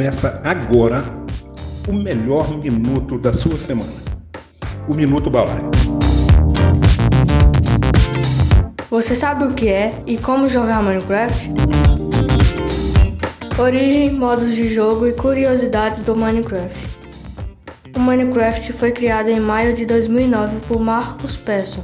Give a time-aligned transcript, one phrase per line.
[0.00, 1.04] Começa agora
[1.86, 3.92] o melhor minuto da sua semana.
[4.88, 5.70] O Minuto Balaio.
[8.88, 11.52] Você sabe o que é e como jogar Minecraft?
[13.58, 16.88] Origem, modos de jogo e curiosidades do Minecraft.
[17.94, 21.82] O Minecraft foi criado em maio de 2009 por Marcus Persson,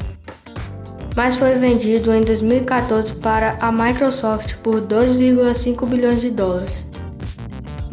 [1.15, 6.96] mas foi vendido em 2014 para a Microsoft por 2,5 bilhões de dólares.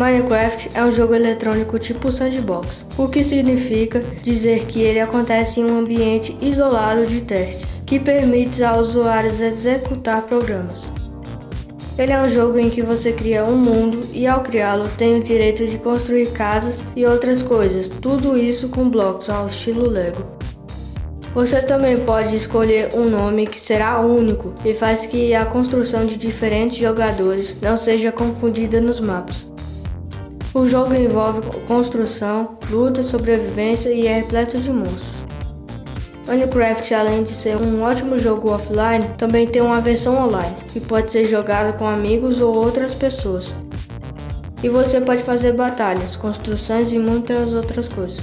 [0.03, 5.63] Minecraft é um jogo eletrônico tipo sandbox, o que significa dizer que ele acontece em
[5.63, 10.91] um ambiente isolado de testes, que permite aos usuários executar programas.
[11.98, 15.23] Ele é um jogo em que você cria um mundo e ao criá-lo tem o
[15.23, 20.26] direito de construir casas e outras coisas, tudo isso com blocos ao estilo Lego.
[21.34, 26.18] Você também pode escolher um nome que será único e faz que a construção de
[26.18, 29.52] diferentes jogadores não seja confundida nos mapas.
[30.55, 35.07] O jogo envolve construção, luta, sobrevivência e é repleto de monstros.
[36.27, 41.12] Minecraft, além de ser um ótimo jogo offline, também tem uma versão online, que pode
[41.12, 43.51] ser jogada com amigos ou outras pessoas.
[44.62, 48.21] E você pode fazer batalhas, construções e muitas outras coisas.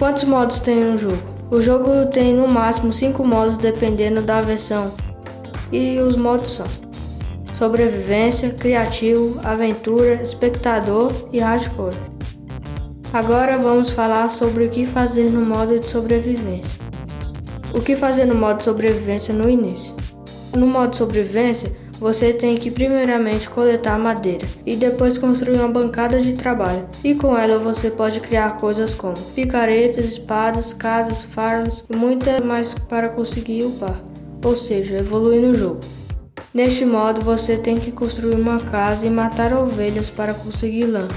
[0.00, 1.22] Quantos modos tem no jogo?
[1.52, 4.92] O jogo tem no máximo 5 modos dependendo da versão.
[5.70, 6.66] E os modos são:
[7.52, 11.96] sobrevivência, criativo, aventura, espectador e hardcore.
[13.12, 16.80] Agora vamos falar sobre o que fazer no modo de sobrevivência.
[17.74, 19.94] O que fazer no modo sobrevivência no início?
[20.56, 21.72] No modo sobrevivência,
[22.02, 26.84] você tem que primeiramente coletar madeira e depois construir uma bancada de trabalho.
[27.04, 32.74] E com ela você pode criar coisas como picaretas, espadas, casas, farms e muita mais
[32.74, 34.02] para conseguir upar,
[34.44, 35.80] ou seja, evoluir no jogo.
[36.54, 41.08] Neste modo, você tem que construir uma casa e matar ovelhas para conseguir lã.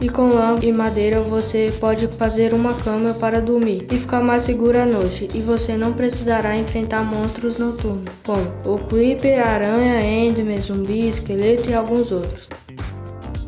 [0.00, 4.44] E com lã e madeira você pode fazer uma cama para dormir e ficar mais
[4.44, 10.56] seguro à noite, e você não precisará enfrentar monstros noturnos, como o Creeper, aranha, enderman,
[10.56, 12.48] zumbi, esqueleto e alguns outros.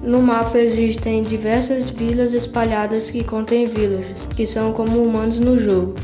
[0.03, 5.95] No mapa existem diversas vilas espalhadas que contêm villagers, que são como humanos no jogo.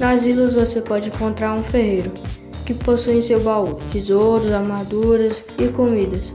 [0.00, 2.12] Nas vilas você pode encontrar um ferreiro,
[2.64, 6.34] que possui em seu baú tesouros, armaduras e comidas.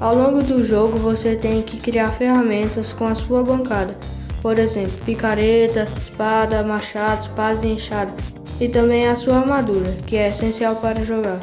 [0.00, 3.96] Ao longo do jogo você tem que criar ferramentas com a sua bancada,
[4.42, 8.12] por exemplo, picareta, espada, machado, espadas e enxada,
[8.60, 11.40] e também a sua armadura, que é essencial para jogar.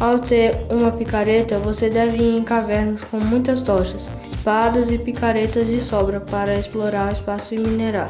[0.00, 5.66] Ao ter uma picareta, você deve ir em cavernas com muitas tochas, espadas e picaretas
[5.66, 8.08] de sobra para explorar o espaço e minerar.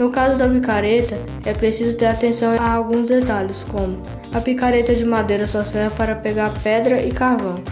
[0.00, 3.98] No caso da picareta, é preciso ter atenção a alguns detalhes, como
[4.32, 7.62] a picareta de madeira só serve para pegar pedra e carvão.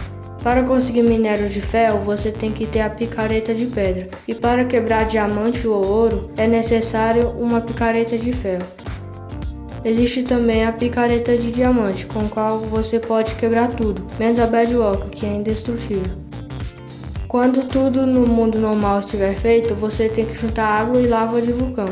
[0.43, 4.63] Para conseguir minério de ferro, você tem que ter a picareta de pedra, e para
[4.63, 8.67] quebrar diamante ou ouro, é necessário uma picareta de ferro.
[9.83, 14.45] Existe também a picareta de diamante, com a qual você pode quebrar tudo, menos a
[14.45, 16.11] bedrock, que é indestrutível.
[17.27, 21.51] Quando tudo no mundo normal estiver feito, você tem que juntar água e lava de
[21.51, 21.87] vulcão.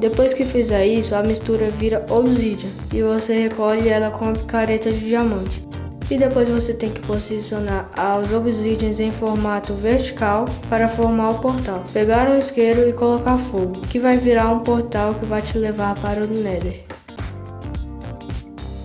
[0.00, 4.92] Depois que fizer isso, a mistura vira obsidian e você recolhe ela com a picareta
[4.92, 5.66] de diamante.
[6.10, 7.90] E depois você tem que posicionar
[8.22, 11.84] os obsidians em formato vertical para formar o portal.
[11.92, 15.94] Pegar um isqueiro e colocar fogo, que vai virar um portal que vai te levar
[15.96, 16.84] para o Nether.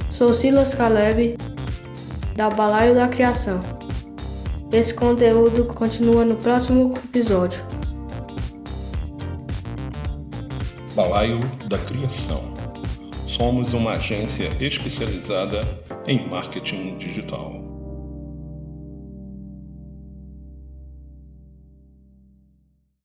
[0.10, 1.38] Sou Silas Caleb,
[2.36, 3.60] da Balaio da Criação.
[4.72, 7.73] Esse conteúdo continua no próximo episódio.
[10.96, 12.54] Balaio da Criação.
[13.36, 15.62] Somos uma agência especializada
[16.06, 17.73] em marketing digital.